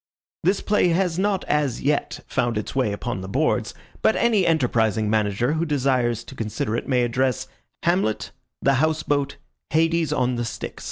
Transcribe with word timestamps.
This 0.43 0.61
play 0.61 0.87
has 0.87 1.19
not 1.19 1.43
as 1.43 1.79
yet 1.83 2.21
found 2.25 2.57
its 2.57 2.75
way 2.75 2.91
upon 2.91 3.21
the 3.21 3.29
boards, 3.29 3.75
but 4.01 4.15
any 4.15 4.47
enterprising 4.47 5.11
manager 5.11 5.53
who 5.53 5.63
desires 5.63 6.23
to 6.23 6.33
consider 6.33 6.75
it 6.75 6.87
may 6.87 7.03
address 7.03 7.47
Hamlet, 7.83 8.31
The 8.63 8.73
House 8.81 9.03
Boat, 9.03 9.37
Hades 9.69 10.11
on 10.11 10.37
the 10.37 10.43
Styx. 10.45 10.79